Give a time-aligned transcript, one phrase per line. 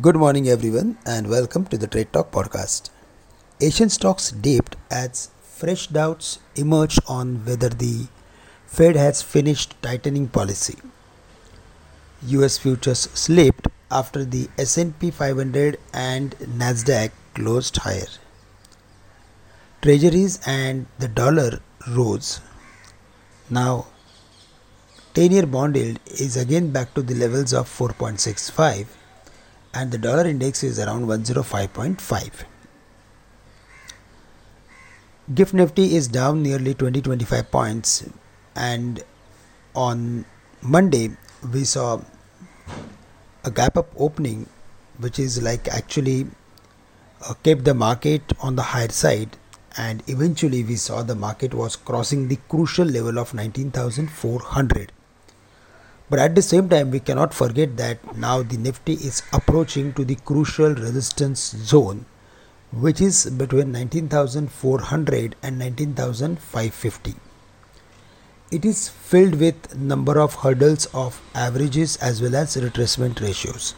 [0.00, 2.90] Good morning, everyone, and welcome to the Trade Talk podcast.
[3.60, 8.06] Asian stocks dipped as fresh doubts emerged on whether the
[8.66, 10.76] Fed has finished tightening policy.
[12.22, 18.12] US futures slipped after the S&P 500 and Nasdaq closed higher.
[19.82, 21.58] Treasuries and the dollar
[21.88, 22.40] rose.
[23.50, 23.86] Now
[25.14, 28.97] 10 year bond yield is again back to the levels of 4.65
[29.78, 32.44] and the dollar index is around 105.5.
[35.34, 38.10] Gift Nifty is down nearly 20 25 points.
[38.56, 39.04] And
[39.74, 40.24] on
[40.62, 41.10] Monday
[41.52, 42.00] we saw
[43.44, 44.48] a gap up opening
[44.98, 46.26] which is like actually
[47.28, 49.36] uh, kept the market on the higher side.
[49.76, 54.90] And eventually we saw the market was crossing the crucial level of 19400
[56.10, 60.04] but at the same time, we cannot forget that now the Nifty is approaching to
[60.04, 62.06] the crucial resistance zone,
[62.72, 67.14] which is between 19,400 and 19,550.
[68.50, 73.74] It is filled with number of hurdles of averages as well as retracement ratios.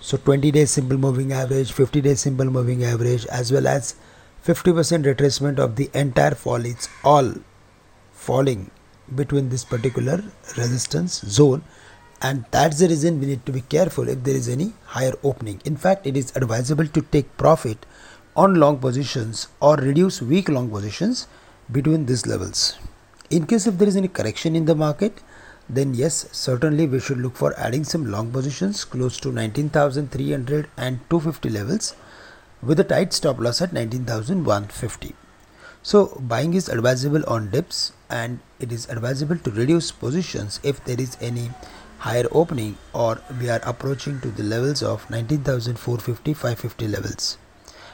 [0.00, 3.96] So 20 day simple moving average, 50 day simple moving average, as well as
[4.44, 6.64] 50% retracement of the entire fall.
[6.64, 7.34] It's all
[8.12, 8.70] falling
[9.14, 10.22] between this particular
[10.56, 11.62] resistance zone
[12.22, 15.60] and that's the reason we need to be careful if there is any higher opening.
[15.64, 17.84] In fact it is advisable to take profit
[18.34, 21.26] on long positions or reduce weak long positions
[21.70, 22.78] between these levels.
[23.30, 25.20] In case if there is any correction in the market
[25.68, 31.00] then yes certainly we should look for adding some long positions close to 19300 and
[31.10, 31.94] 250 levels
[32.62, 35.14] with a tight stop loss at 19150
[35.82, 41.00] so buying is advisable on dips and it is advisable to reduce positions if there
[41.00, 41.50] is any
[41.98, 47.38] higher opening or we are approaching to the levels of 19450 550 levels.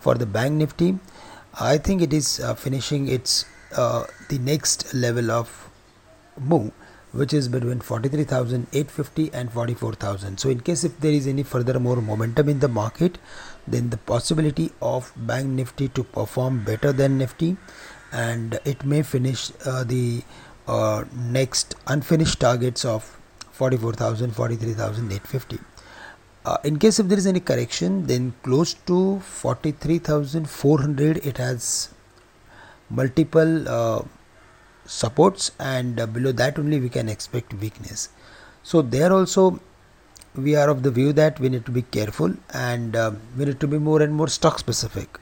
[0.00, 0.98] For the bank nifty
[1.60, 3.44] i think it is uh, finishing its
[3.76, 5.70] uh, the next level of
[6.38, 6.72] move
[7.12, 11.96] which is between 43850 and 44000 so in case if there is any further more
[11.96, 13.18] momentum in the market
[13.68, 17.56] then the possibility of bank nifty to perform better than nifty
[18.14, 20.22] and it may finish uh, the
[20.66, 23.04] uh, next unfinished targets of
[23.52, 25.58] 44,000 43,850
[26.44, 31.88] uh, in case if there is any correction then close to 43,400 it has
[32.90, 34.02] multiple uh,
[34.86, 38.08] supports and uh, below that only we can expect weakness.
[38.62, 39.60] So there also
[40.34, 43.60] we are of the view that we need to be careful and uh, we need
[43.60, 45.18] to be more and more stock specific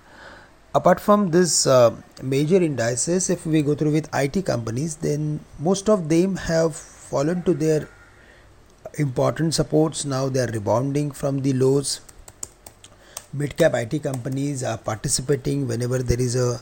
[0.75, 5.89] apart from this uh, major indices if we go through with IT companies then most
[5.89, 7.89] of them have fallen to their
[8.99, 10.05] important supports.
[10.05, 12.01] Now they are rebounding from the lows.
[13.33, 16.61] Mid cap IT companies are participating whenever there is a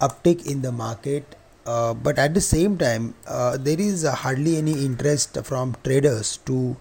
[0.00, 1.24] uptick in the market.
[1.64, 6.76] Uh, but at the same time uh, there is hardly any interest from traders to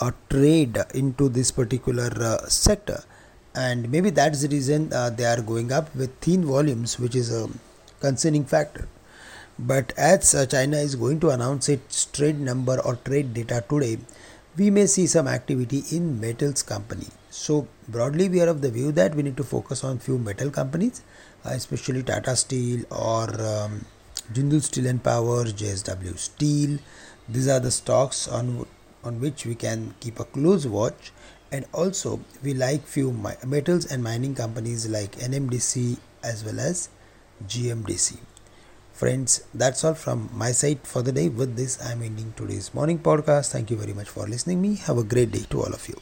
[0.00, 3.02] uh, trade into this particular uh, sector
[3.66, 7.32] and maybe that's the reason uh, they are going up with thin volumes which is
[7.32, 7.48] a
[8.00, 8.86] concerning factor.
[9.58, 13.98] But as uh, china is going to announce its trade number or trade data today
[14.56, 17.06] we may see some activity in metals company.
[17.30, 20.50] So broadly we are of the view that we need to focus on few metal
[20.50, 21.02] companies
[21.44, 23.84] uh, especially tata steel or um,
[24.32, 26.78] jindal steel and power jsw steel.
[27.28, 28.66] These are the stocks on
[29.04, 31.12] on which we can keep a close watch
[31.50, 33.12] and also we like few
[33.44, 36.88] metals and mining companies like NMDC as well as
[37.46, 38.18] GMDC.
[38.92, 41.28] Friends, that's all from my side for the day.
[41.28, 43.52] With this, I'm ending today's morning podcast.
[43.52, 44.74] Thank you very much for listening me.
[44.74, 45.96] Have a great day to all of you.